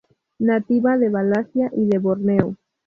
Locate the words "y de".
1.75-1.99